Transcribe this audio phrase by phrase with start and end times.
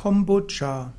[0.00, 0.94] Kombucha.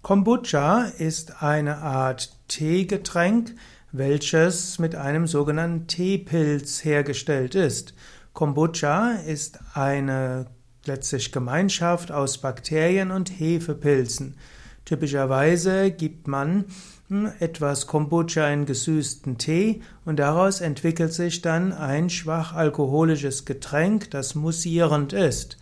[0.00, 3.54] Kombucha ist eine Art Teegetränk,
[3.92, 7.92] welches mit einem sogenannten Teepilz hergestellt ist.
[8.32, 10.46] Kombucha ist eine
[10.86, 14.38] letztlich Gemeinschaft aus Bakterien und Hefepilzen.
[14.86, 16.64] Typischerweise gibt man
[17.08, 24.10] hm, etwas Kombucha in gesüßten Tee und daraus entwickelt sich dann ein schwach alkoholisches Getränk,
[24.10, 25.58] das mussierend ist.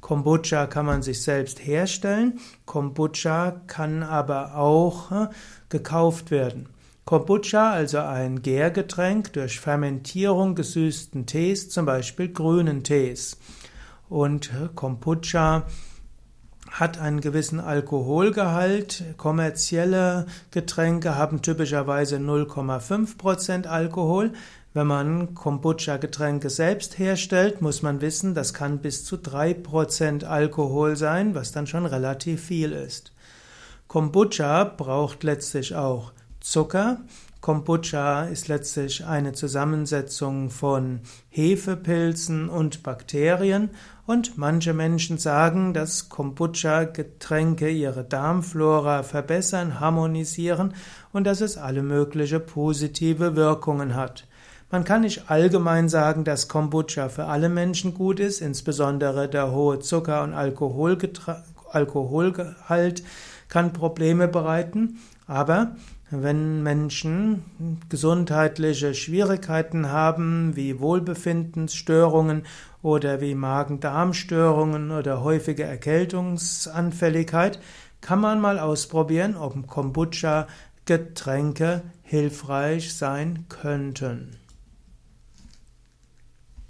[0.00, 2.40] Kombucha kann man sich selbst herstellen.
[2.66, 5.28] Kombucha kann aber auch äh,
[5.68, 6.68] gekauft werden.
[7.04, 13.38] Kombucha, also ein Gärgetränk durch Fermentierung gesüßten Tees, zum Beispiel grünen Tees.
[14.08, 15.66] Und äh, Kombucha
[16.70, 19.04] hat einen gewissen Alkoholgehalt.
[19.16, 24.32] Kommerzielle Getränke haben typischerweise 0,5% Alkohol.
[24.74, 31.34] Wenn man Kombucha-Getränke selbst herstellt, muss man wissen, das kann bis zu 3% Alkohol sein,
[31.34, 33.12] was dann schon relativ viel ist.
[33.88, 36.98] Kombucha braucht letztlich auch Zucker.
[37.48, 43.70] Kombucha ist letztlich eine Zusammensetzung von Hefepilzen und Bakterien
[44.06, 50.74] und manche Menschen sagen, dass Kombucha-Getränke ihre Darmflora verbessern, harmonisieren
[51.14, 54.26] und dass es alle mögliche positive Wirkungen hat.
[54.70, 59.78] Man kann nicht allgemein sagen, dass Kombucha für alle Menschen gut ist, insbesondere der hohe
[59.78, 63.02] Zucker- und Alkoholgehalt
[63.48, 65.76] kann Probleme bereiten, aber
[66.10, 72.44] wenn Menschen gesundheitliche Schwierigkeiten haben, wie Wohlbefindensstörungen
[72.82, 77.58] oder wie Magen-Darm-Störungen oder häufige Erkältungsanfälligkeit,
[78.00, 80.46] kann man mal ausprobieren, ob Kombucha
[80.86, 84.38] Getränke hilfreich sein könnten.